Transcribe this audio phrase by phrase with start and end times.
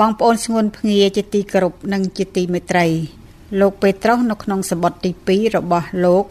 [0.00, 2.86] បងប្អូនស្ងួនភ្ងាជាទីគោរពនិងជាទីមេត្រី
[3.60, 6.24] លោកពេត្រុសនៅក្នុងសម្បត្តិទី2របស់លោក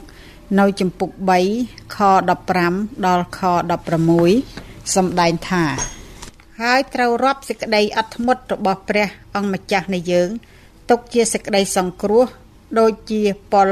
[0.60, 1.10] នៅចំពុក
[1.54, 1.98] 3ខ
[2.58, 3.40] 15ដល់ខ
[4.22, 5.64] 16សម្ដែងថា
[6.62, 10.30] ហើយត្រូវរាប់សេចក្តីអត់ធ្មត់របស់ព្រះអង្គម្ចាស់នៃយើង
[10.90, 12.26] ទុកជាសេចក្តីសង្គ្រោះ
[12.80, 13.22] ដូចជា
[13.54, 13.70] ប៉ុល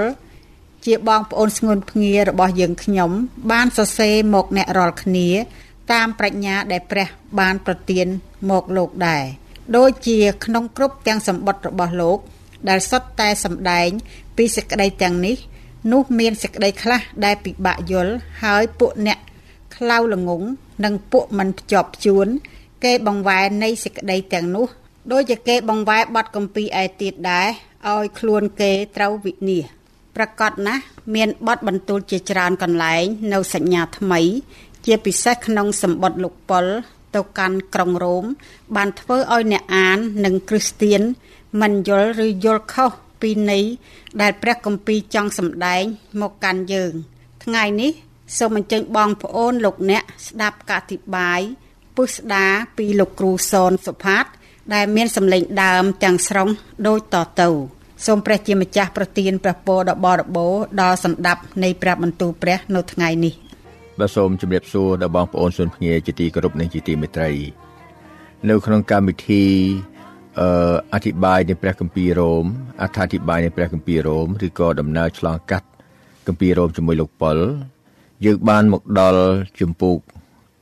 [0.85, 3.11] ជាបងប្អូនស្ងួនភ្ងារបស់យើងខ្ញុំ
[3.51, 5.29] បានសរសេរមកអ្នករាល់គ្នា
[5.91, 7.07] តាមប្រាជ្ញាដែលព្រះ
[7.39, 8.07] បានប្រទាន
[8.49, 9.25] មកលោកដែរ
[9.77, 12.19] ដូចជាក្នុងគ្រប់ទាំងសម្បត្តិរបស់លោក
[12.69, 13.89] ដែលសុទ្ធតែសម្ដែង
[14.37, 15.35] ពីសេចក្តីទាំងនេះ
[15.91, 18.13] នោះមានសេចក្តីខ្លះដែលពិបាកយល់
[18.43, 19.19] ហើយពួកអ្នក
[19.75, 20.43] ខ្លៅល្ងង
[20.85, 22.27] និងពួកមិនភ្ជាប់ជួន
[22.83, 24.67] គេបង្វែរនៃសេចក្តីទាំងនោះ
[25.11, 27.47] ដូចជាគេបង្វែរបទកម្ពីឯទៀតដែរ
[27.91, 29.63] ឲ្យខ្លួនគេត្រូវវិនាស
[30.15, 30.83] ប្រកាសណាស់
[31.15, 33.03] មានបទបន្ទូលជាច្រើនកន្លែង
[33.33, 34.21] នៅសញ្ញាថ្មី
[34.85, 36.65] ជាពិសេសក្នុងសម្បត្តិលោកប៉ុល
[37.15, 38.25] ទៅកាន់ក្រុងរ៉ូម
[38.75, 41.01] បានធ្វើឲ្យអ្នកអាននិងគ្រីស្ទៀន
[41.61, 42.91] មិនយល់ឬយល់ខុស
[43.21, 43.65] ពីន័យ
[44.21, 45.83] ដែលព្រះគម្ពីរចង់សម្ដែង
[46.21, 46.93] មកកាន់យើង
[47.43, 47.91] ថ្ងៃនេះ
[48.37, 51.41] សូមអញ្ជើញបងប្អូនលោកអ្នកស្ដាប់កតិបាយ
[51.95, 52.45] ពុស្ដា
[52.77, 54.25] ពីលោកគ្រូសនសុផាត
[54.73, 56.49] ដែលមានសម្លេងដើមទាំងស្រុង
[56.87, 57.49] ដូចតទៅ
[58.05, 63.33] សូមព្រះជាម្ចាស់ប្រទានព្រះពរដ៏បរិបូរណ៍ដល់សម្ដាប់នៃព្រះបន្ទូលព្រះនៅថ្ងៃនេះ
[63.99, 67.31] បាទសូមជម្រាបសួរដល់បងប្អូនជនភ្ងាជាទីគោរពនិងជាទីមេត្រី
[68.49, 69.43] នៅក្នុងកម្មវិធី
[70.39, 72.45] អឺអធិប្បាយនៃព្រះគម្ពីររ៉ូម
[72.81, 75.67] អត្ថាធិប្បាយនៃព្រះគម្ពីររ៉ូមឬក៏ដំណើរឆ្លងកាត់
[76.27, 77.37] គម្ពីររ៉ូមជាមួយលោកប៉ុល
[78.25, 79.23] យើងបានមកដល់
[79.59, 79.97] ជំពូក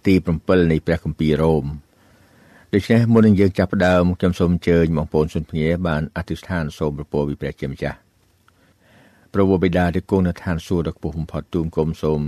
[0.08, 1.66] ទី7នៃព្រះគម្ពីររ៉ូម
[2.74, 7.98] ដូច្នេះមុននឹងយើងចាប់ផ្ដើមខ្ញុំសូមអញ្ជើញបងប្អូនជនភ្ងាបានអធិស្ឋានសូមប្រពោវិព្រះជាម្ចាស់
[9.34, 12.22] ព្រះវរបិតាដែលគង់នៅឋានសួគ៌ដ៏ខ្ពស់បំផុតទូមគុំសូម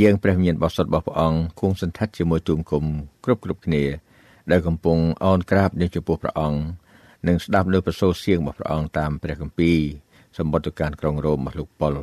[0.00, 2.84] យាងព្រះវិញ្ញាណបរិសុទ្ធរបស់ព្រះអង្គគង់សន្តិដ្ឋជាមួយទូមគុំ
[3.24, 3.84] គ្រប់គ្រប់គ្នា
[4.50, 6.60] ដែលកំពុងអោនក្រាបនៅចំពោះព្រះអង្គ
[7.28, 9.78] និងស្ដាប់នៅប្រសូរសៀងរបស់ព្រះអង្គតាមព្រះគម្ពីរ
[10.38, 11.94] សម្បត្តិការក្រុងរ៉ូមរបស់លោកប៉ុល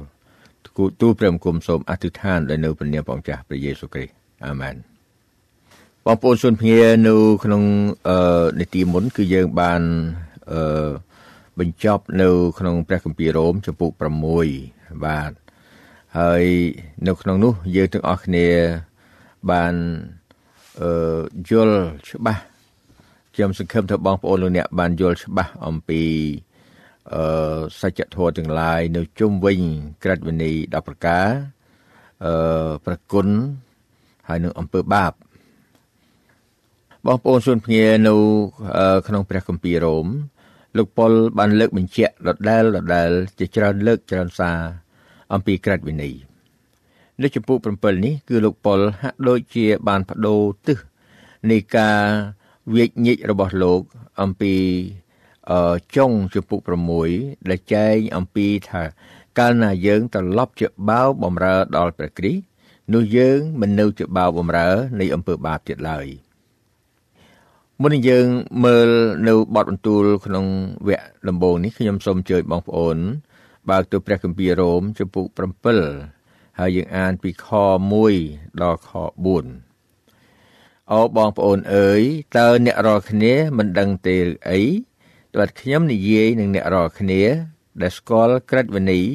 [1.02, 4.14] ទូលព្រះគុំសូមអធិដ្ឋានដល់នៅព្រះនាមព្រះម្ចាស់ព្រះយេស៊ូវគ្រីស្ទ
[4.46, 4.76] អាមែន
[6.06, 7.64] បងប្អូនជនភ្ងានៅក្នុង
[8.10, 9.82] អឺនីតិមុន គឺយើងបាន
[10.52, 10.90] អឺ
[11.60, 12.30] បញ្ចប់នៅ
[12.60, 13.92] ក្នុងព្រះគម្ពីររ៉ូមចំពុក
[14.48, 15.43] 6បាទ
[16.20, 16.44] ហើយ
[17.08, 18.48] នៅក្នុងនោះយើងទាំងអស់គ្នា
[19.52, 19.74] បាន
[20.82, 21.78] អឺយល់
[22.08, 22.42] ច្បាស់
[23.34, 26.02] ខ្ញុំសង្ឃឹមថាបងប្អូនលោកអ្នកបានយល់ច្បាស់អំពី
[27.14, 29.60] អឺសច្ចធម៌ទាំងឡាយនៅជុំវិញ
[30.04, 31.28] ក្រិតវិន័យ10ប្រការ
[32.26, 33.28] អឺប្រគុណ
[34.28, 35.14] ហើយនឹងអំពើបាប
[37.06, 38.14] បងប្អូនសូនភ្ងានៅ
[39.08, 40.08] ក្នុងព្រះគម្ពីររ៉ូម
[40.78, 43.10] លោកប៉ុលបានលើកបញ្ជាក់ដដែលដដែល
[43.40, 44.60] ជាច្រើនលើកច្រើនសារ
[45.34, 46.16] អំពីក្រិតវិន័យ
[47.22, 50.78] នៅចំពោះ7នេះគឺលោកប៉ុលហាក់ដូចជាបានបដូរទិស
[51.52, 52.00] នៃការ
[52.76, 53.82] វិជ្ញិចរបស់លោក
[54.22, 54.56] អំពី
[55.52, 56.60] អឺចុងចំពោះ
[57.04, 58.84] 6ដែលចែងអំពីថា
[59.40, 62.44] កាលណាយើងត្រឡប់ជាបាវបំរើដល់ព្រះគ្រីស្ទ
[62.94, 64.70] នោះយើងមិននៅជាបាវបំរើ
[65.00, 66.08] នៃអំពើបាបទៀតឡើយ
[67.82, 68.28] មុននឹងយើង
[68.66, 68.90] មើល
[69.28, 70.46] នៅបទបន្ទូលក្នុង
[70.88, 72.98] វគ្គដំបូងនេះខ្ញុំសូមអញ្ជើញបងប្អូន
[73.70, 75.26] បើកទៅព្រះគម្ពីររ៉ូមចំពុក
[75.92, 77.48] 7ហើយយើងអានពីខ
[78.06, 82.02] 1ដល់ខ4អូបងប្អូនអើយ
[82.38, 84.62] តើអ្នករាល់គ្នាមិនដឹងទេឬអី
[85.40, 87.22] បាទខ្ញុំនិយាយនឹងអ្នករាល់គ្នា
[87.82, 89.06] ដែលស្គាល់ក្រិតវិន័យ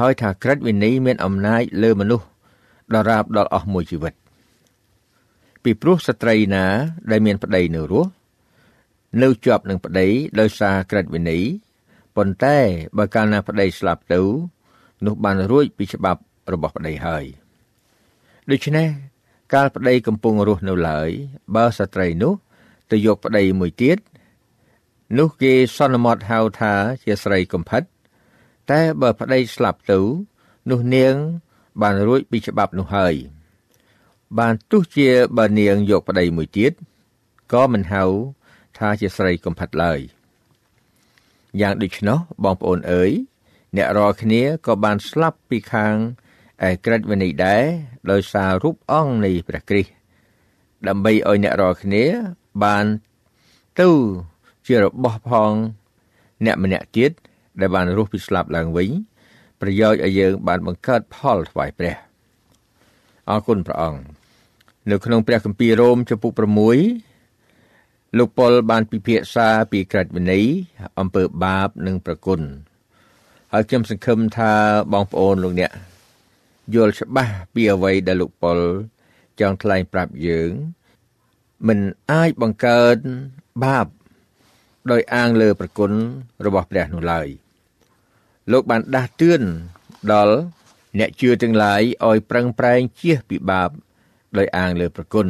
[0.00, 2.26] ហើយថាក្រិតវិន័យមានអំណាចលើមនុស្ស
[2.92, 4.14] ដល់រាបដល់អស់មួយជីវិត
[5.62, 6.64] ពីព្រោះស្ត្រីណា
[7.10, 8.10] ដែលមានប្តីនៅរស់
[9.22, 10.06] នៅជាប់នឹងប្តី
[10.40, 11.44] ដោយសារក្រិតវិន័យ
[12.16, 12.58] ប៉ុន្តែ
[12.98, 14.20] បើកាលណាប្តីស្លាប់ទៅ
[15.06, 16.20] នោះបានរួចពីច្បាប់
[16.52, 17.24] របស់ប្តីហើយ
[18.50, 18.88] ដូច្នេះ
[19.54, 21.10] កាលប្តីកំពុងរស់នៅឡើយ
[21.54, 22.34] បើស្ត្រីនោះ
[22.90, 23.98] ទៅយកប្តីមួយទៀត
[25.18, 26.74] នោះគេសន្មត់ហៅថា
[27.04, 27.82] ជាស្រីកំផិត
[28.70, 30.00] តែបើប្តីស្លាប់ទៅ
[30.70, 31.14] នោះនាង
[31.82, 33.14] បានរួចពីច្បាប់នោះហើយ
[34.38, 36.72] បានទោះជាបើនាងយកប្តីមួយទៀត
[37.52, 38.04] ក៏មិនហៅ
[38.78, 40.00] ថាជាស្រីកំផិតឡើយ
[41.60, 43.10] យ៉ាងដូច្នោះបងប្អូនអើយ
[43.76, 45.94] អ្នករាល់គ្នាក៏បានស្លាប់ពីខាង
[46.68, 47.64] ឯក្រិតវិន័យដែរ
[48.10, 49.92] ដោយសាររូបអង្គនៃព្រះគ្រីស្ទ
[50.88, 52.04] ដើម្បីឲ្យអ្នករាល់គ្នា
[52.64, 52.84] បាន
[53.80, 53.90] ទៅ
[54.66, 55.52] ជារបស់ផង
[56.44, 57.10] អ្នកម្នាក់ទៀត
[57.60, 58.90] ដែលបានរស់ពីស្លាប់ឡើងវិញ
[59.60, 61.94] ប្រយោជន៍ឲ្យយើង បានបង្កើតផលថ្វាយព្រះ
[63.30, 64.00] អរគុណព្រះអង្គ
[64.90, 67.13] នៅក្នុងព្រះគម្ពីររ៉ូមចំពុក6
[68.18, 70.44] លោកប៉ុលបានពិភាក្សាពីក្រិតវិន័យ
[70.98, 72.40] អំពើបាបនិងប្រគុណ
[73.52, 74.52] ហើយខ្ញុំសង្ឃឹមថា
[74.92, 75.72] បងប្អូនលោកអ្នក
[76.74, 78.58] យល់ច្បាស់ពីអ្វីដែលលោកប៉ុល
[79.40, 80.50] ចង់ថ្លែងប្រាប់យើង
[81.68, 81.78] មិន
[82.12, 82.96] អាចបង្កើត
[83.64, 83.86] បាប
[84.90, 85.92] ដោយអាងលើប្រគុណ
[86.46, 87.28] របស់ព្រះនោះឡើយ
[88.52, 89.42] លោកបានដាស់តឿន
[90.12, 90.36] ដល់
[90.98, 93.70] អ្នកជឿទាំងឡាយឲ្យប្រឹងប្រែងជៀសពីបាប
[94.38, 95.28] ដោយអាងលើប្រគុណ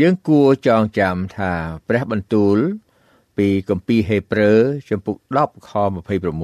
[0.00, 1.52] យើងគួរចងចាំថា
[1.88, 2.58] ព្រះបន្ទូល
[3.38, 4.60] ពីគម្ពីរហេព្រើរ
[4.90, 5.70] ចំពុក10ខ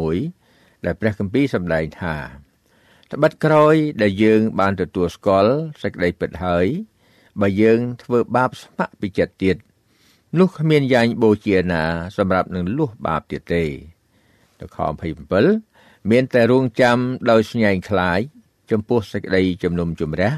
[0.07, 2.17] 26ដែលព្រះគម្ពីរសម្ដែងថា
[3.13, 6.67] ត្បិតក្រោយដែលយើងបានទទួលស្គាល់សេចក្តីពិតហើយ
[7.41, 9.57] បើយើងធ្វើបាបស្ម័គ្រពីចិត្តទៀត
[10.39, 11.83] នោះគ្មានយ៉ាញ់បូជាណា
[12.17, 13.65] សម្រាប់នឹងលុះបាបទៀតទេ
[14.61, 14.79] ទៅខ
[15.45, 16.99] 27មានតែរងចាំ
[17.31, 18.21] ដោយស្ញែងខ្លាច
[18.71, 20.33] ចំពោះសេចក្តីជំនុំជម្រះ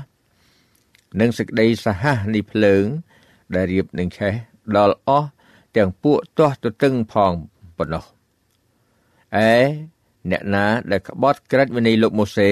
[1.20, 2.84] និងសេចក្តីសហះនៃភ្លើង
[3.54, 4.34] ដែលរៀបនឹងឆេះ
[4.76, 5.28] ដល់អស់
[5.76, 7.32] ទាំងពួកទាស់ទទឹងផង
[7.78, 8.04] ប៉ុណ្ណោះ
[9.48, 9.52] ឯ
[10.30, 12.50] អ្នកណាដែលក្បត់ក្រិតវិន័យលោកម៉ូសេ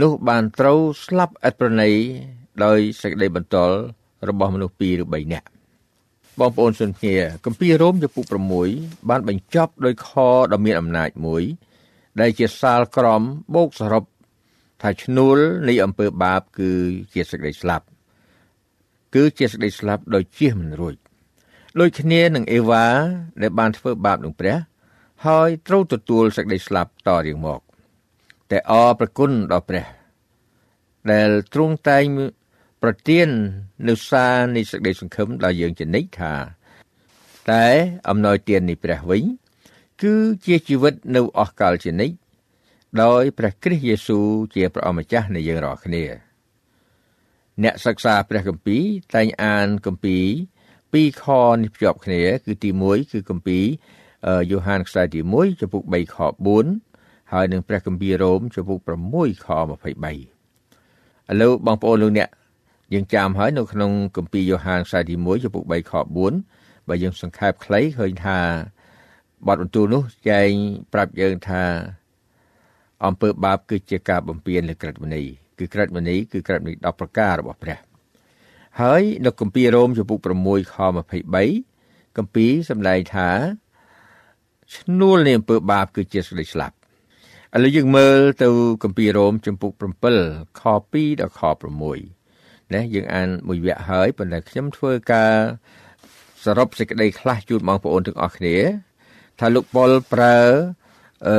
[0.00, 1.90] នោះបានត្រូវស្លាប់ឥតប្រណី
[2.64, 3.76] ដោយសេចក្តីបន្ទល់
[4.28, 5.48] របស់មនុស្ស2ឬ3នាក់
[6.40, 8.24] បងប្អូនសុនគ្នាគម្ពីររ៉ូមចំពុក
[8.68, 10.08] 6បានបញ្ចប់ដោយខ
[10.52, 11.42] ដ៏មានអំណាចមួយ
[12.20, 13.22] ដែលជាសាលក្រម
[13.54, 14.04] បូកសរុប
[14.82, 15.38] ថាឈ្នួល
[15.68, 16.70] នៃអំពើបាប គឺ
[17.14, 17.86] ជាសេចក្តីស្លាប់
[19.14, 20.94] គឺជាសេចក្តីស្លាប់ដោយជៀសមិនរួច
[21.80, 22.86] ដូចគ្នានឹងអេវ៉ា
[23.42, 24.56] ដែលបានធ្វើបាបនឹងព្រះ
[25.26, 27.60] ហើយត្រូវទទួលសេចក្តីស្លាប់តរៀងមក
[28.50, 29.86] តែអរប្រគុណដល់ព្រះ
[31.12, 32.04] ដែលទ្រង់តែង
[32.82, 33.28] ប្រទាន
[33.88, 36.34] នូវសារនៃសេចក្តីសង្ឃឹមដល់យើងជានិច្ចថា
[37.52, 37.66] តែ
[38.08, 39.22] អំណោយទាននៃព្រះវិញ
[40.02, 40.14] គឺ
[40.46, 42.14] ជាជីវិតនៅអស់កលជានិច្ច
[43.02, 46.04] ដោយព្រះគ្រីស្ទយេស៊ូវជាព្រះអម្ចាស់នៃយើងរាល់គ្នា
[47.62, 48.82] អ្នកសិក្សាព្រះគម្ពីរ
[49.16, 50.24] តែងអានគម្ពីរ
[50.92, 51.24] ពីរខ
[51.62, 53.64] នេះភ្ជាប់គ្នា គឺទី1គឺគម្ពីរ
[54.50, 56.16] យូហានខ្សែទី1ចំពុក3ខ
[56.74, 58.78] 4ហើយនឹងព្រះគម្ពីររ៉ូមចំពុក
[59.12, 60.14] 6ខ23ឥ
[61.40, 62.28] ឡូវបងប្អូនលោកអ្នក
[62.94, 65.92] យើងចាំហើយនៅក្នុងគម្ពីរយ៉ូហានខ្សែទី1ចំពុក3ខ
[66.40, 68.38] 4បើយើងសង្ខេបខ្លីឃើញថា
[69.46, 70.50] បទបន្ទូលនោះចែង
[70.92, 71.62] ប្រាប់យើងថា
[73.04, 75.26] អំពើបាបគឺជាការបំពានលើក្រិតវិន័យ
[75.58, 77.78] គឺក្រិតវិន័យគឺក្រិតវិន័យ10ប្រការរបស់ព្រះ
[78.80, 80.76] ហើយនៅគម្ពីររ៉ូមចំពុក6ខ
[81.42, 83.30] 23គម្ពីរសម្ដែងថា
[84.74, 86.76] ឈ្នួលនៃអំពើបាបគឺជាសេចក្តីស្លាប់
[87.54, 88.48] ឥឡូវយើងមើលទៅ
[88.82, 89.70] គម្ពីររ៉ូមចំពុក
[90.16, 90.62] 7ខ
[90.92, 91.42] 2ដល់ខ
[92.06, 95.34] 6ណាយើងអានមួយវគ្គហើយប៉ុន្តែខ្ញុំធ្វើការ
[96.44, 98.56] សរុបសេចក្តីខ្លះជូនបងប្អូនទាំងអស់គ្នា
[99.40, 100.38] ថាលោកប៉ុលប្រើ
[101.24, 101.36] អឺ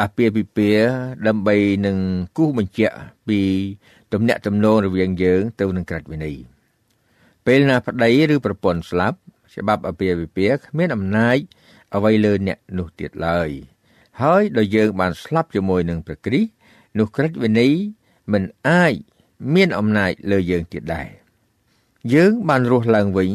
[0.00, 0.88] អាពាហ៍ពិពាហ៍
[1.26, 1.96] ដើម្បីនឹង
[2.36, 2.96] គូសបញ្ជាក់
[3.28, 3.40] ពី
[4.12, 6.36] ទំនាក់ទំនងរវាងយើង ទៅនឹងក្រិតវិន័យ
[7.46, 9.18] ពេលណាប្តីឬប្រពន្ធស្លាប់
[9.54, 11.38] ច្បាប់អាពាហ៍ពិពាហ៍គ្មានអំណាច
[11.94, 13.50] អ្វីលើអ្នកនោះទៀតឡើយ
[14.22, 16.50] ហើយដល់យើងបានស្លាប់ជាមួយនឹងព្រះគ្រីស្ទ
[16.98, 17.72] នោះក្រិតវិន័យ
[18.32, 18.94] មិនអាច
[19.54, 21.08] មានអំណាចលើយើងទៀតដែរ
[22.14, 23.30] យើងបានរស់ឡើងវិញ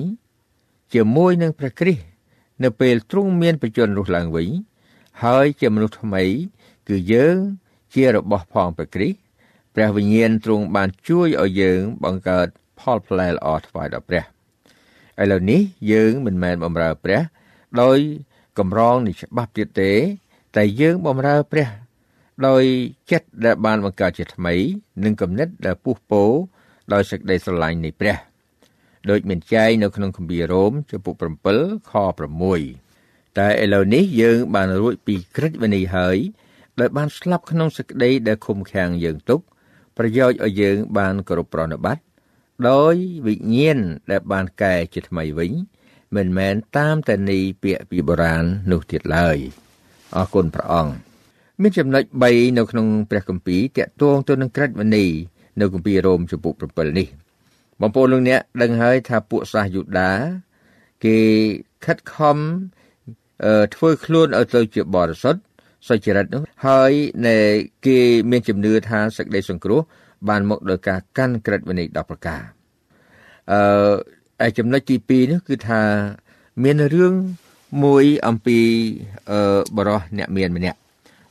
[0.93, 2.03] ជាមួយនឹងព្រះគ្រីស្ទ
[2.63, 4.50] នៅពេលទ្រង់មានបជនរស់ឡើងវិញ
[5.23, 6.23] ហើយជាមនុស្សថ្មី
[6.88, 7.38] គឺយើង
[7.93, 9.17] ជារបស់ផងព្រះគ្រីស្ទ
[9.75, 12.47] ព្រះវិញ្ញាណទ្រង់បានជួយឲ្យយើងបង្កើត
[12.79, 14.23] ផលផ្លែល្អថ្វាយដល់ព្រះ
[15.21, 15.61] ឥឡូវនេះ
[15.91, 17.21] យើងមិនមែនបម្រើព្រះ
[17.81, 17.97] ដោយ
[18.59, 19.91] កម្រងនៃច្បាប់ទៀតទេ
[20.55, 21.67] តែយើងបម្រើព្រះ
[22.47, 22.63] ដោយ
[23.11, 24.53] ចិត្តដែលបានបង្កើតជាថ្មី
[25.03, 26.23] និងគំនិតដែលពុះពោ
[26.93, 28.17] ដោយសេចក្តីស្រឡាញ់នៃព្រះ
[29.09, 31.13] ដូចមានចែងនៅក្នុងគម្ពីររ៉ូមចំពុក
[31.53, 32.88] 7ខ6
[33.38, 36.17] តែឥឡូវនេះយើងបានរួចពីក្រិតវិន័យហើយ
[36.79, 39.39] ដែលបានស្លាប់ក្នុងសេចក្តីដែលឃុំឃាំងយើងទុក
[39.98, 41.98] ប្រយោជន៍ឲ្យយើងបានគោរពប្រណិប័ត
[42.69, 42.95] ដោយ
[43.27, 43.79] វិញ្ញាណ
[44.12, 45.51] ដែលបានកែជាថ្មីវិញ
[46.15, 49.38] មិនមែនតាមតែនីពាក្យពីបុរាណនោះទៀតឡើយ
[50.15, 50.93] អរគុណព្រះអង្គ
[51.62, 55.09] មានចំណុច3នៅក្នុងព្រះគម្ពីរតាក់ទងទៅនឹងក្រិតវិន័យ
[55.59, 57.07] នៅគម្ពីររ៉ូមចំពុក7នេះ
[57.79, 60.12] បងប្អូនលោកអ្នកដឹងហើយថាពួកសាសយូដា
[61.05, 61.17] គេ
[61.86, 62.38] ខិតខំ
[63.75, 65.41] ធ្វើខ្លួនឲ្យទៅជាបរិសុទ្ធ
[65.88, 66.91] សុចរិតនោះហើយ
[67.27, 67.38] នៅ
[67.86, 68.00] គេ
[68.31, 69.81] មានជំនឿថាសេចក្តីសង្គ្រោះ
[70.29, 72.41] បានមកដោយការកាន់ក្រិតវិន័យ10ប្រការ
[73.51, 75.81] អឺឯចំណុចទី2នោះគឺថា
[76.63, 77.13] មានរឿង
[77.84, 78.60] មួយអំពី
[79.31, 80.77] អឺបរោះអ្នកមានម្នាក់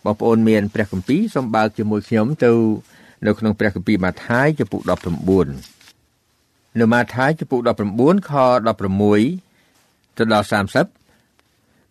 [0.05, 2.53] បងប្អូនមានព្រះគម្ពីរសូមបើកជាមួយខ្ញុំទៅ
[3.27, 7.61] នៅក្នុងព្រះគម្ពីរម៉ាថាយចំពុក19នៅម៉ាថាយចំពុក
[7.95, 8.33] 19ខ
[9.17, 10.98] 16ទៅដល់30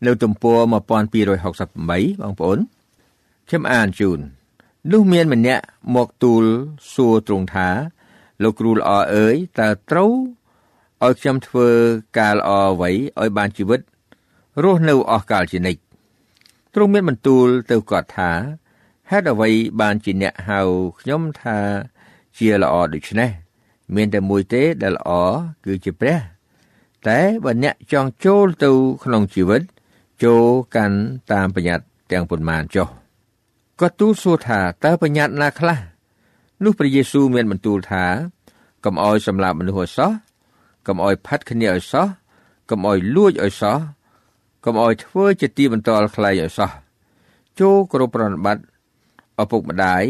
[0.05, 0.59] នៅទំព័រ
[1.39, 2.59] 1268បងប្អូន
[3.47, 4.19] ខ្ញុំអានជូន
[4.91, 5.63] នោះមានម្នាក់
[5.95, 6.43] មកទូល
[6.93, 7.69] សួរទ្រង់ថា
[8.43, 10.11] លោកគ្រូល្អអើយតើត្រូវ
[11.03, 11.67] ឲ្យខ្ញុំធ្វើ
[12.17, 13.81] ការល្អអ្វីឲ្យបានជីវិត
[14.63, 15.81] រស់នៅអស់កលជានិច្ច
[16.73, 18.31] ទ្រង់មានបន្ទូលទៅគាត់ថា
[19.09, 19.49] ហេតុអ្វី
[19.81, 20.59] បានជាអ្នកហៅ
[20.99, 21.57] ខ្ញុំថា
[22.37, 23.29] ជាល្អដូច្នេះ
[23.95, 25.09] មានតែមួយទេដែលល្អ
[25.65, 26.17] គឺជាព្រះ
[27.07, 28.69] តែបើអ្នកចង់ចូលទៅ
[29.03, 29.63] ក្នុងជីវិត
[30.23, 30.45] ចូល
[30.75, 30.97] កាន់
[31.31, 32.87] តាមបញ្ញត្តិទាំងប៉ុន្មានចុះ
[33.79, 35.79] ក៏ទូលសួរថាតើបញ្ញត្តិណាខ្លះ
[36.63, 38.05] នោះព្រះយេស៊ូវមានបន្ទូលថា
[38.85, 40.11] កុំឲ្យសម្លាប់មនុស្សឲ្យសោះ
[40.87, 42.07] កុំឲ្យផាត់គ្នាឲ្យសោះ
[42.69, 43.77] កុំឲ្យលួចឲ្យសោះ
[44.65, 46.71] កុំឲ្យធ្វើជាទីបន្ទាល់ខ្លែងឲ្យសោះ
[47.59, 48.57] ចូលគោរពប្រណិប័ត
[49.41, 50.03] ឪពុកម្ដាយ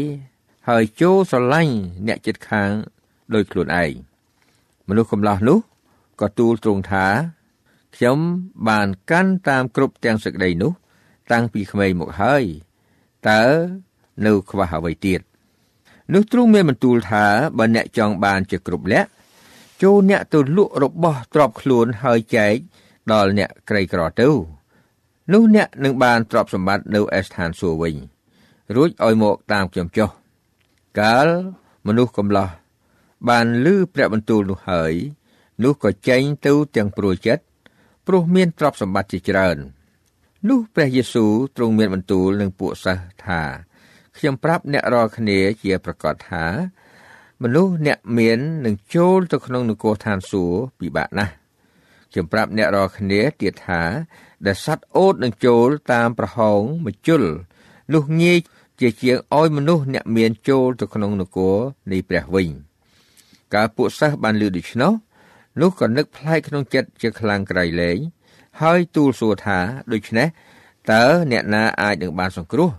[0.68, 1.74] ហើយចូលស្រឡាញ់
[2.06, 2.70] អ្នកចិត្តខាង
[3.34, 3.92] ដោយខ្លួនឯង
[4.88, 5.58] មនុស្សកំឡោះនោះ
[6.20, 7.06] ក៏ទូលទ្រង់ថា
[7.96, 8.18] ខ្ញុំ
[8.68, 10.72] បានកាន់តាមគ្រប់ទាំងសេចក្តីនោះ
[11.32, 12.44] តាំងពីក្មេងមកហើយ
[13.28, 13.42] តើ
[14.26, 15.20] នៅខ្វះអ្វីទៀត
[16.14, 17.24] នោះទ្រង់មានបន្ទូលថា
[17.58, 19.08] បើអ្នកចង់បានជាគ្រប់លក្ខ
[19.82, 22.54] ចូលអ្នកទៅលក់របស់ទ្រព្យខ្លួនហើយចែក
[23.12, 24.28] ដល់អ្នកក្រីក្រទៅ
[25.32, 27.94] នោះអ្នកនឹងបានទ្រព្យសម្បត្តិនៅឯស្ថានសួគ៌វិញ
[28.74, 30.08] រួចឲ្យមកតាមខ្ញុំចុះ
[31.00, 31.28] កាល
[31.86, 32.48] មនុស្សកំឡោះ
[33.28, 34.94] បានលឺព្រះបន្ទូលនោះហើយ
[35.62, 37.42] នោះក៏ចេញទៅទាំងព្រួយចិត្ត
[38.08, 39.58] ព្រោះមានទ្រព្យសម្បត្តិជាច្រើន
[40.48, 43.42] នោះព្រះយេស៊ូវទ្រង់មានបន្ទូលនឹងពួកសិស្សថា
[44.16, 46.44] ខ្ញុំប្រាប់អ្នករាល់គ្នាជាប្រកាសថា
[47.42, 51.32] មនុស្សអ្នកមាននឹងចូលទៅក្នុងនគរឋានសួគ៌ពិបាកណាស់
[52.10, 53.82] ខ្ញុំប្រាប់អ្នករាល់គ្នាទៀតថា
[54.46, 57.22] ដែលសត្វអូតនឹងចូលតាមប្រហោងមជុល
[57.94, 58.38] នោះងាយ
[58.80, 61.56] ជាជាងឲ្យមនុស្សអ្នកមានចូលទៅក្នុងនគរ
[61.92, 62.48] នៃព្រះវិញ
[63.54, 64.92] កាលពួកសិស្សបានឮដូច្នោះ
[65.60, 67.98] នោះក៏នឹកផ្លែកក្នុងចិត្តជាខ្លាំងក្រៃលែង
[68.60, 69.58] ហើយទូលសួរថា
[69.92, 70.28] ដូច្នេះ
[70.92, 72.70] តើអ្នកណាអាចនឹងបានសង្គ្រោះ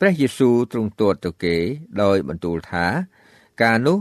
[0.00, 1.56] ព្រះយេស៊ូវទ្រង់ទួតទៅគេ
[2.02, 2.86] ដោយបន្ទូលថា
[3.62, 3.98] ការនោះ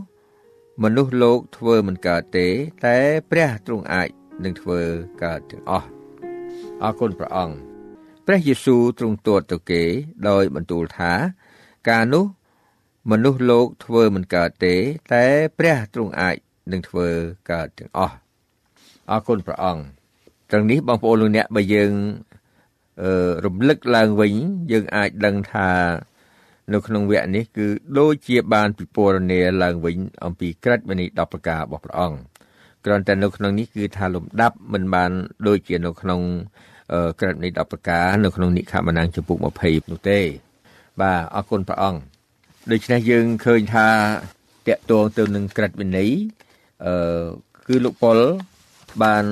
[0.83, 2.47] មនុស្សលោកធ្វើមិនកើតទេ
[2.85, 2.97] តែ
[3.31, 4.09] ព្រះទ្រង់អាច
[4.43, 4.81] នឹងធ្វើ
[5.23, 5.87] កើតទាំងអស់
[6.83, 7.55] អរគុណព្រះអង្គ
[8.25, 9.83] ព្រះយេស៊ូវទ្រង់ទួតទៅគេ
[10.29, 11.13] ដោយបន្ទូលថា
[11.89, 12.25] ការនោះ
[13.11, 14.75] មនុស្សលោកធ្វើមិនកើតទេ
[15.13, 15.25] តែ
[15.57, 16.37] ព្រះទ្រង់អាច
[16.71, 17.07] នឹងធ្វើ
[17.51, 18.15] កើតទាំងអស់
[19.09, 19.83] អរគុណព្រះអង្គ
[20.51, 21.91] ត្រង់នេះបងប្អូនលោកអ្នកបើយើង
[23.01, 24.33] អឺរំលឹកឡើងវិញ
[24.71, 25.69] យើងអាចដឹងថា
[26.73, 27.67] នៅក្នុងវគ្គនេះគឺ
[27.99, 32.17] ដូចជាបានពិពណ៌នាឡើងវិញ អំពីក្រិតវិន័យ10ប្រការរបស់ព្រះអង្គ
[32.85, 35.11] គ្រាន់តែនៅក្នុងនេះគឺថាលំដាប់មិនបាន
[35.47, 36.21] ដូចជានៅក្នុង
[37.19, 40.19] ក្រិតវិន័យ10ប្រការនៅក្នុងនិខមណាំងចំពុក20នោះទេ
[41.01, 41.99] បាទអរគុណព្រះអង្គ
[42.71, 43.87] ដូច្នេះយើងឃើញថា
[44.67, 46.11] តកតងទៅនឹងក្រិតវិន័យ
[46.85, 46.93] អឺ
[47.67, 48.17] គឺលោកប៉ុល
[49.03, 49.23] បាន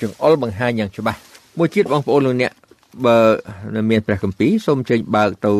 [0.00, 1.20] ចង្អុលបង្ហាញយ៉ាងច្បាស់
[1.58, 2.52] មួយទៀតបងប្អូនលោកអ្នក
[3.06, 3.16] បើ
[3.90, 5.54] មានព្រះគម្ពីរសូមចេញបើកទៅ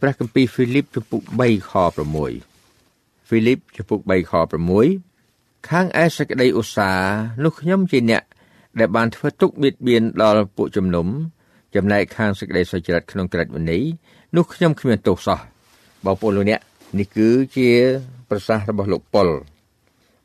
[0.00, 4.32] ព្រះគម្ពីរហ្វីលីបចំពុក3ខ6ហ្វីលីបចំពុក3ខ
[5.00, 7.12] 6ខាងឯសេចក្តីឧស្សាហ៍
[7.44, 8.22] នោះខ្ញុំជាអ្នក
[8.78, 11.06] ដែលបានធ្វើទុកបៀតបៀនដល់ពួកជំនុំ
[11.74, 13.82] ចំណែកខាងសេចក្តីសុចរិតក្នុងក្រិតវិន័យ
[14.36, 15.38] នោះខ្ញុំគ្មានទោសសោះ
[16.04, 16.60] បងប្អូនលោកអ្នក
[16.98, 17.68] នេះគឺជា
[18.30, 19.28] ប្រសាសន៍របស់លោកប៉ុល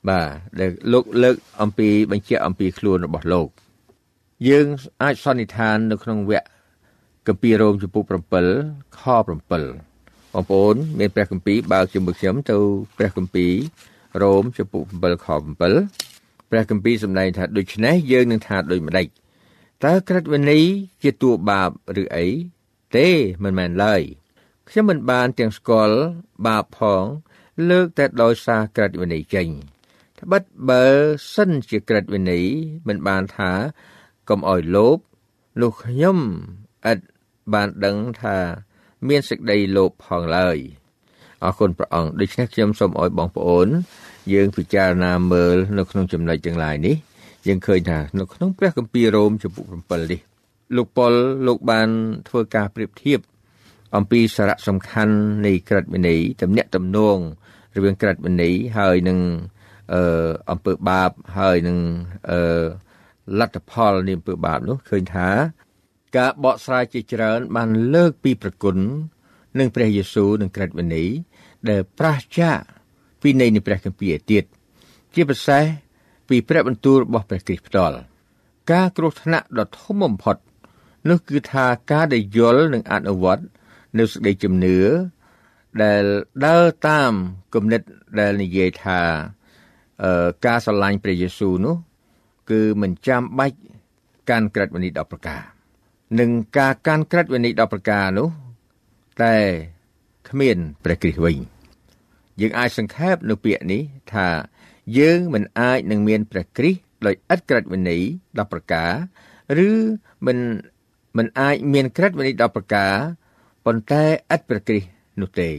[0.10, 0.28] បាទ
[0.60, 3.48] ដែលលោកលើកអំពីបញ្ជាក់អំពីខ្លួនរបស់លោក
[4.50, 4.68] យើង
[5.04, 6.48] អាចសន្និដ្ឋាននៅក្នុងវគ្គ
[7.28, 8.04] គម្ពីររ៉ូមចំពុក
[8.52, 12.58] 7ខ7បងប្អូនមានព្រះគម្ពីរបើកជាមួយខ្ញុំទៅ
[12.98, 13.54] ព្រះគម្ពីរ
[14.22, 19.08] រ៉ូមចំពុក7ខ7ព្រះគម្ពីរសម្ដែងថាដូច្នេះយើងនឹងថាដូចម្ដេច
[19.86, 20.64] តើក្រិតវិន័យ
[21.04, 21.70] ជាតួបាប
[22.02, 22.26] ឬអី
[22.96, 23.08] ទេ
[23.44, 24.02] មិនមែនឡើយ
[24.70, 25.98] ខ្ញុំមិនបានទាំងស្គាល់
[26.46, 27.04] បាបផង
[27.70, 29.48] លើកតែដោយសារក្រិតវិន័យចេញ
[30.20, 30.84] ត្បិតបើ
[31.34, 32.46] សិនជាក្រិតវិន័យ
[32.88, 33.52] មិនបានថា
[34.30, 34.98] កុំអោយលោភ
[35.62, 36.18] នោះខ្ញុំ
[36.92, 37.00] ឥត
[37.54, 38.38] បានដឹងថា
[39.08, 40.58] មានសេចក្តីលោភផងឡើយ
[41.44, 43.68] អរគុណព្រះអង្គដូច្នេះខ្ញុំសូមអោយបងប្អូន
[44.34, 46.96] យើងពិចារណាមើលនៅក្នុងចំណុចទាំងឡាយនេះ
[47.48, 50.22] យើងឃើញថានៅក្នុងព្រះគម្ពីររ៉ូមចំពុក7នេះ
[50.76, 51.14] លោកប៉ុល
[51.48, 51.90] លោកបាន
[52.28, 53.20] ធ្វើការប្រៀបធៀប
[53.96, 57.18] អំពីសារៈសំខាន់នៃក្រិតវិន័យទំនាក់ទំនង
[57.76, 59.20] រវាងក្រិតវិន័យហើយនឹង
[59.94, 60.04] អឺ
[60.52, 61.78] អំពើបាបហើយនឹង
[62.30, 62.40] អឺ
[63.40, 65.30] លទ្ធផលនៃអំពើបាបនោះឃើញថា
[66.18, 68.78] ការបកស្រាយជាច្រើន បានលើកពីប្រគុណ
[69.60, 71.10] នឹងព្រះយេស៊ូវនិងក្រិតវិន័យ
[71.70, 72.58] ដែលប្រះចាក
[73.22, 74.44] ពីនៃនៃព្រះគម្ពីរឯទៀត
[75.14, 75.64] ជាពិសេស
[76.30, 77.98] ពីព្រះបន្ទូលរបស់ព្រះគ្រីស្ទផ្ទាល់
[78.72, 80.38] ការគ្រោះថ្នាក់ដ៏ធំបំផុត
[81.10, 83.44] នោះគឺថាការដែលយល់និងអនុវត្ត
[83.98, 84.80] នៅសេចក្តីជំនឿ
[85.84, 86.04] ដែល
[86.46, 87.12] ដើរតាម
[87.56, 87.82] គំនិត
[88.20, 89.45] ដែលនិយាយថាអឺ
[90.46, 91.76] ការស្រឡាញ់ព្រះយេស៊ូវនោះ
[92.52, 93.58] គឺមិនចាំបាច់
[94.30, 95.42] កាន់ក្រិតវិន័យ10ប្រការ
[96.20, 98.30] និងការកាន់ក្រិតវិន័យ10ប្រការនោះ
[99.24, 99.36] តែ
[100.30, 101.38] គ្មានព្រះគ្រីស្ទវិញ
[102.42, 103.82] យើងអាចសង្ខេបនៅពាក្យនេះ
[104.14, 104.28] ថា
[105.00, 108.92] យើងមិនអាចនឹងមានព្រះគ្រីស្ទដោយឥតក្រិតវិន័យ10ប្រការ
[109.68, 109.70] ឬ
[110.26, 110.38] មិន
[111.18, 112.94] មិនអាចមានក្រិតវិន័យ10ប្រការ
[113.66, 114.04] ប៉ុន្តែ
[114.36, 114.90] ឥតព្រះគ្រីស្ទ
[115.22, 115.50] នោះទេ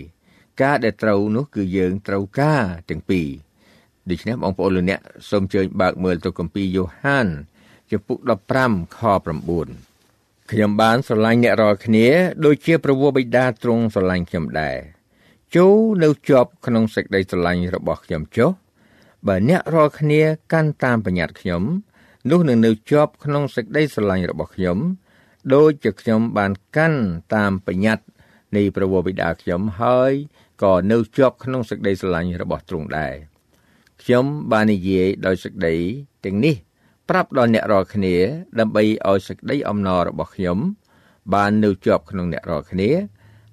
[0.62, 3.28] ការដែលត្រូវនោះគឺយើងត្រូវការទាំងពីរ
[4.10, 7.26] ដូច្នេះបងប្អូនលោកអ្នកសូមជើញបើកមើលទៅគម្ពីរយ៉ូហាន
[7.90, 8.18] ចំពុក
[8.58, 9.00] 15ខ
[9.56, 12.06] 9ខ្ញុំបានស្រឡាញ់អ្នករាល់គ្នា
[12.44, 14.76] ដូចជាប្រវោបិតាទ្រង់ស្រឡាញ់ខ្ញុំដែរ
[15.56, 18.50] ចូលនៅជាប់ក្នុងសេចក្តីស្រឡាញ់របស់ខ្ញុំចុះ
[19.26, 20.22] បើអ្នករាល់គ្នា
[20.52, 21.62] កាន់តាមបញ្ញត្តិខ្ញុំ
[22.30, 24.78] នោះនឹងនៅជាប់ក្នុងសេចក្តីស្រឡាញ់របស់ខ្ញុំ
[25.54, 27.00] ដូចជាខ្ញុំបានកាន់
[27.34, 28.04] តាមបញ្ញត្តិ
[28.56, 30.12] នៃព្រះវរបិតាខ្ញុំហើយ
[30.62, 33.14] ក៏នៅជាប់ក្នុងសេចក្តីស្រឡាញ់របស់ទ្រង់ដែរ
[34.02, 35.76] ខ្ញុំបាននិយាយដោយសេចក្តី
[36.24, 36.56] ទាំងនេះ
[37.08, 38.14] ប្រាប់ដល់អ្នករាល់គ្នា
[38.60, 40.58] ដើម្បីឲ្យសេចក្តីអំណររបស់ខ្ញុំ
[41.34, 42.90] បាននៅជាប់ក្នុងអ្នករាល់គ្នា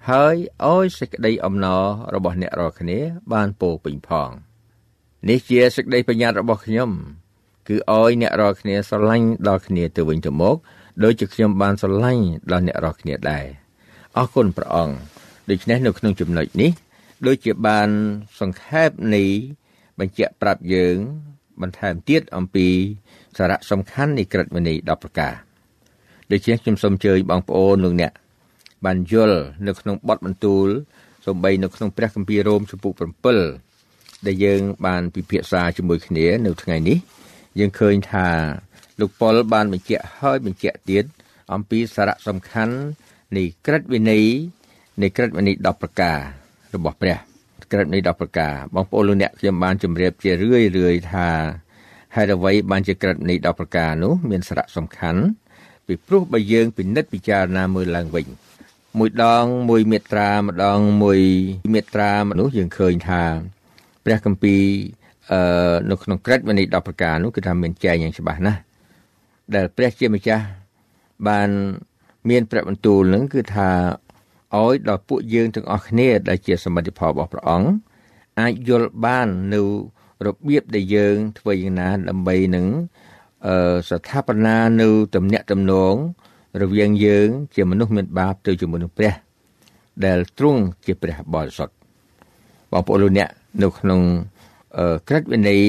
[0.09, 0.35] ហើយ
[0.73, 1.83] ឲ្យសេចក្តីអំណរ
[2.15, 2.97] របស់អ្នករាល់គ្នា
[3.33, 4.29] បានពោពេញផង
[5.29, 6.89] នេះជាសេចក្តីបញ្ញត្តិរបស់ខ្ញុំ
[7.67, 10.55] គឺឲ្យអ្នករាល់គ្នាស្រឡាញ់ដល់គ្នាទៅវិញទៅមក
[11.03, 13.45] ដូចជាខ្ញុំបានស្រឡាញ់ដល់អ្នករាល់គ្នាដែរ
[14.17, 14.95] អរគុណព្រះអង្គ
[15.49, 16.71] ដូច្នេះនៅក្នុងចំណុចនេះ
[17.27, 17.89] ដូចជាបាន
[18.39, 19.23] សង្ខេបនៃ
[19.99, 20.97] បញ្ជាក់ប្រាប់យើង
[21.61, 22.67] បន្ថែមទៀតអំពី
[23.37, 25.33] សារៈសំខាន់នៃក្រឹតវិន័យ10ប្រការ
[26.31, 28.11] ដូច្នេះខ្ញុំសូមអញ្ជើញបងប្អូនលោកអ្នក
[28.85, 30.67] បានយល់នៅក្នុងបទបន្ទូល
[31.25, 32.93] សំបីនៅក្នុងព្រះគម្ពីររ៉ូមជំពូក
[33.59, 36.97] 7ដែលយើង បានពិភាក្សាជាមួយគ្នានៅថ្ងៃនេះ
[37.59, 38.27] យើងឃើញថា
[38.99, 41.05] លោកប៉ុលបានបញ្ជាក់ហើយបញ្ជាក់ទៀត
[41.53, 42.75] អំពីសារៈសំខាន់
[43.37, 44.25] នៃក្រឹតវិន័យ
[45.01, 46.17] នៃក្រឹតវិន័យ10ប្រការ
[46.75, 47.32] របស់ព្រះ
[47.71, 51.29] ក្រឹតវិន័យ10ប្រការបងប្អូនលោកអ្នកខ្ញុំបានជម្រាបជារឿយរឿយថា
[52.15, 55.21] ហេតុអ្វីបានជាក្រឹតវិន័យ10ប្រការនោះមានសារៈសំខាន់
[55.87, 58.25] ពីព្រោះបើយើងពិនិត្យពិចារណាមើលឡើងវិញ
[58.99, 61.19] មួយដងមួយមេត្រាម្ដងមួយ
[61.73, 63.23] មេត្រានោះយើងឃើញថា
[64.05, 64.61] ព្រះគម្ពីរ
[65.31, 68.59] អឺនៅក្នុងក្រឹតវិន័យ10ប្រការនោះគឺថាមានចែងយ៉ាងច្បាស់ណាស់
[69.55, 70.45] ដែលព្រះជាម្ចាស់
[71.27, 71.49] បាន
[72.29, 73.69] មានព្រះបន្ទូលនឹងគឺថា
[74.61, 77.69] ឲ្យដល់ពួកយើងទាំងអស់គ្នាដែលជាសមិទ្ធផលរបស់ព្រះអង្គ
[78.39, 79.61] អាចយល់បាននៅ
[80.27, 82.67] របៀបដែលយើងធ្វើយ៉ាងណាដើម្បីនឹង
[83.47, 85.95] អឺស្ថាបនានៅទំនាក់ទំនង
[86.61, 89.13] រវាងយើង ជាមនុស្សមានបាបទៅជាមួយនឹងព្រះ
[90.05, 91.73] ដែលទ្រង់ជាព្រះបរិសុទ្ធ
[92.71, 93.29] បងប្អូនលោកអ្នក
[93.63, 94.01] នៅក្នុង
[95.07, 95.63] ក្រឹតវិន័យ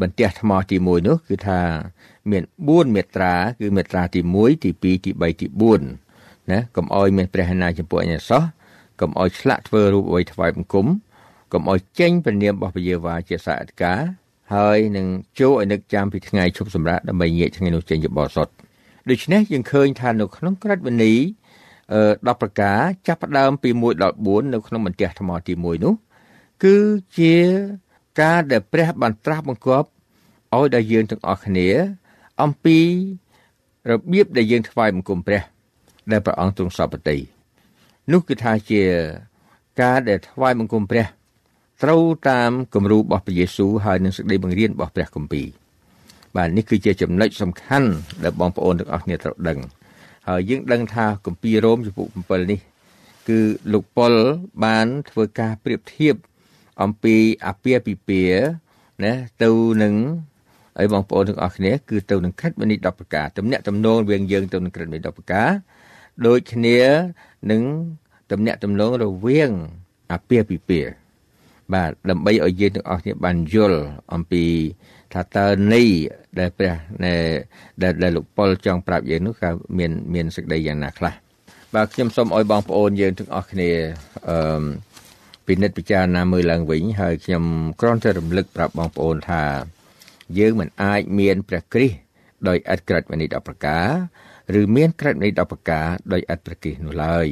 [0.00, 1.60] បន្ទះថ្មទី1នោះគឺថា
[2.30, 5.46] មាន4មេត្រា គឺមេត្រាទី1ទី2ទី3ទី
[5.78, 6.01] 4
[6.52, 8.42] ណាកុំអោយមានព្រះហណាចំពោះអញ្ញសោះ
[9.00, 10.86] កុំអោយឆ្លាក់ធ្វើរូបអ្វីថ្វាយបង្គំ
[11.52, 14.00] កុំអោយចេញព្រះនាមរបស់ព្រះយេហូវ៉ាជាសាអធិការ
[14.54, 15.06] ហើយនឹង
[15.40, 18.52] ចូលឲ្យនឹកចាំពីថ្ងៃឈប់សម្រាកដើម្បីងាកថ្ងៃនោះចេញជាបរិសុទ្ធ
[19.10, 21.18] ដូច្នេះយើងឃើញថានៅក្នុងក្រឹតវិន័យ
[21.92, 25.94] អឺ10ប្រការចាប់ផ្ដើមពី1ដល់4នៅក្នុងបន្ទះថ្មទី1នោះ
[26.64, 26.76] គឺ
[27.18, 27.34] ជា
[28.20, 29.88] ការដែលព្រះបានត្រាស់បង្គាប់
[30.54, 31.68] ឲ្យដល់យើងទាំងអស់គ្នា
[32.42, 32.78] អំពី
[33.90, 35.42] របៀបដែលយើងថ្វាយបង្គំព្រះ
[36.10, 37.16] ដែលព្រះអង្គទ្រង់សពតិ
[38.12, 38.82] នោះគឺថាជា
[39.80, 41.06] ការដែលថ្វាយបង្គំព្រះ
[41.82, 45.46] ត្រូវតាមគំរូរបស់ព្រះយេស៊ូវហើយនឹងសេចក្តីបង្រៀនរបស់ព្រះគម្ពីរ
[46.36, 47.88] បាទនេះគឺជាចំណុចសំខាន់
[48.24, 49.58] ដែលបងប្អូនទាំងអស់គ្នាត្រូវដឹង
[50.28, 52.60] ហើយយើងដឹងថាគម្ពីររ៉ូមចំពុក7នេះ
[53.28, 53.38] គឺ
[53.72, 54.14] លោកប៉ុល
[54.64, 56.14] បានធ្វើការប្រៀបធៀប
[56.82, 58.44] អំពីអាពាហ៍ពិពាហ៍
[59.04, 59.12] ណា
[59.42, 59.50] ទៅ
[59.82, 59.94] នឹង
[60.78, 65.50] ហើយបងប្អូនទាំងអស់គ្នាគឺទៅនឹងខិតវិនិច្ឆ័យ10ប្រការទំនាក់ទំនងរវាងយើងទៅនឹងក្រឹតវិនិច្ឆ័យ10ប្រការ
[66.26, 66.80] ដូចគ្នា
[67.50, 67.62] នឹង
[68.30, 69.50] ទំនាក់ទំនងរវាង
[70.12, 70.90] អាពាហ៍ពិពាហ៍
[71.74, 73.80] បាទដើម្បីឲ្យយើងទាំងអស់គ្នាបានយល់
[74.14, 74.44] អំពី
[75.14, 75.88] ថាតើនេះ
[76.38, 77.14] ដែលព្រះដែ
[77.90, 79.48] លដែលលោកប៉ុលចង់ប្រាប់យើងនោះគឺ
[79.78, 81.14] មានមានសេចក្តីយ៉ាងណាខ្លះ
[81.74, 83.70] បាទខ្ញុំសូមឲ្យបងប្អូនយើងទាំងអស់គ្នា
[84.28, 84.62] អឺ
[85.46, 87.44] ពិនិត្យពិចារណាមើលឡើងវិញហើយខ្ញុំ
[87.80, 89.44] គ្រាន់តែរំលឹកប្រាប់បងប្អូនថា
[90.38, 91.96] យើងមិនអាចមានព្រះគ្រីស្ទ
[92.48, 93.88] ដោយឥតក្រិតវិនិច្ឆ័យ10ប្រការ
[94.60, 97.26] ឬមានក្រិតវិនិច្ឆ័យ10ប្រការដោយឥតព្រះគ្រីស្ទនោះឡើយ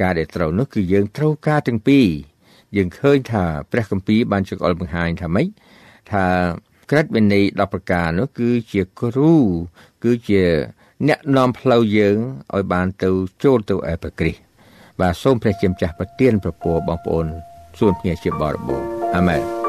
[0.00, 2.06] ការដែលត្រូវនោះគឺយើងត្រូវការទាំងពីរ
[2.76, 5.48] យើងឃើញថាព្រះគម្ពីរបានចង្អុលបង្ហាញថាម៉េច
[6.12, 6.24] ថា
[6.90, 9.34] ក្រិតវិន័យ10ប្រការនោះគឺជាគ្រូ
[10.04, 10.42] គឺជា
[11.08, 12.16] អ្នកនាំផ្លូវយើង
[12.54, 13.10] ឲ្យបានទៅ
[13.44, 14.40] ចូលទៅឯព្រះគ្រីស្ទ
[15.00, 17.26] បាទសូមព្រះជាម្ចាស់ប្រទានប្រពរបងប្អូន
[17.78, 18.82] សួនភ្ងាជាបរិបូរ
[19.16, 19.63] អាមែន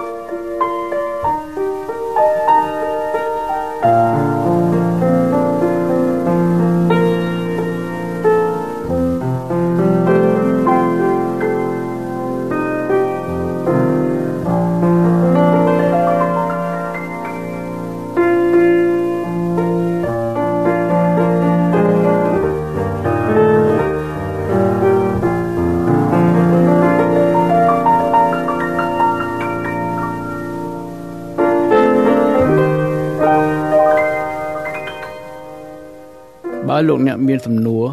[36.77, 37.83] បើលោកអ្នកមានសំណួរ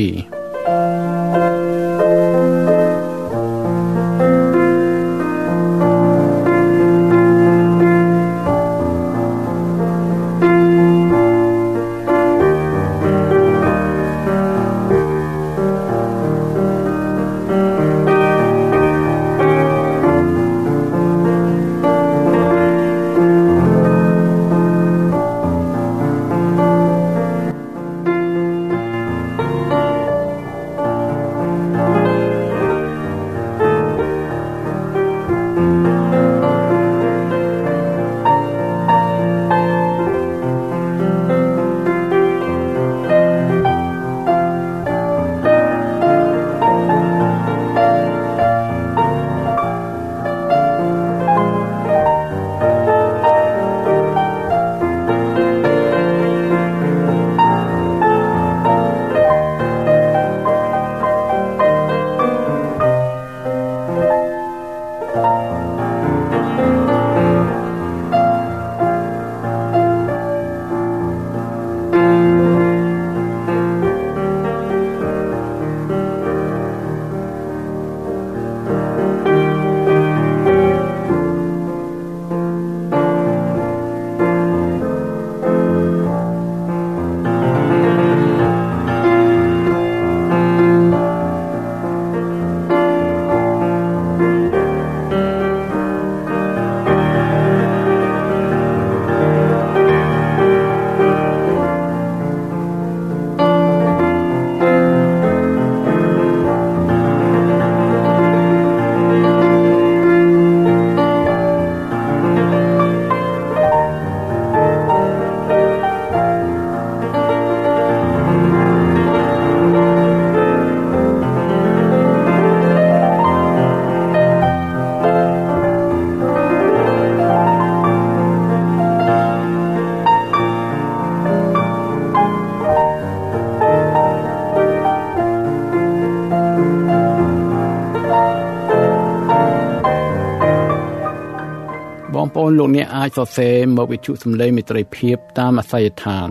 [142.15, 142.27] លោក
[142.75, 146.27] អ្នកអាចសរសេរមកវិទ្យុសំឡេងមិត្តភាពតាមអាស័យដ្ឋាន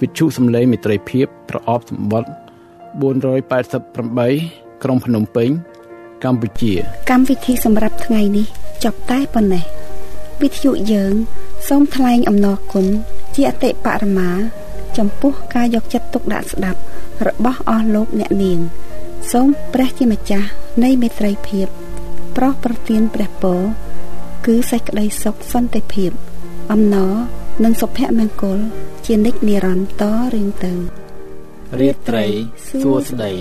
[0.00, 2.30] វិទ្យុសំឡេងមិត្តភាពប្រអប់សម្បត្តិ
[3.00, 5.48] 488ក្រុងភ្នំពេញ
[6.24, 6.72] កម្ពុជា
[7.10, 8.46] កម្មវិធីសម្រាប់ថ្ងៃនេះ
[8.84, 9.64] ចប់តែប៉ុណ្ណេះ
[10.42, 11.14] វិទ្យុយើង
[11.68, 12.86] សូមថ្លែងអំណរគុណ
[13.34, 14.30] ជាអតិបរមា
[14.98, 16.80] ចំពោះការយកចិត្តទុកដាក់ស្ដាប់
[17.26, 18.60] របស់អស់លោកអ្នកនាង
[19.32, 20.48] សូមព្រះជាម្ចាស់
[20.84, 21.66] នៃមេត្រីភាព
[22.36, 23.60] ប្រោះប្រទានព្រះពរ
[24.46, 26.10] គឺសេចក្តីសុខសន្តិភាព
[26.72, 27.14] អំណរ
[27.64, 28.58] និងសុភមង្គល
[29.06, 30.72] ជានិច្ចនិរន្តរ៍រៀងទៅ
[31.80, 32.26] រាត្រី
[32.82, 33.32] សួស្តី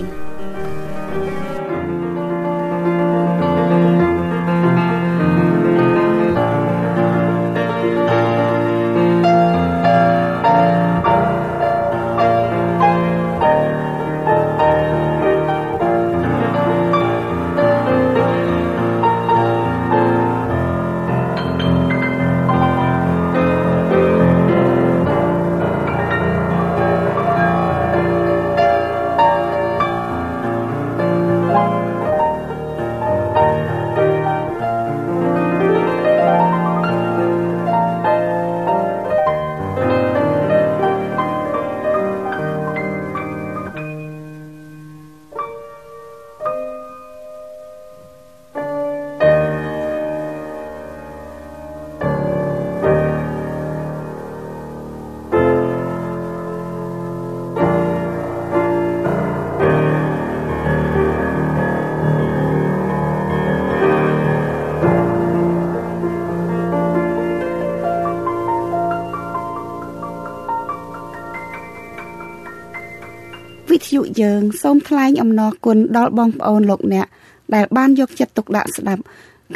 [73.93, 77.07] យុយើងសូមថ្លែងអំណរគុណដល់បងប្អូនលោកអ្នក
[77.55, 79.01] ដែលបានយកចិត្តទុកដាក់ស្ដាប់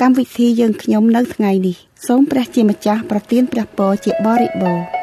[0.02, 1.76] កម្មវិធីយើងខ្ញុំនៅថ្ងៃនេះ
[2.08, 5.03] សូមព្រះជាម្ចាស់ប្រទានព្រះពរជាបរិបូរណ៍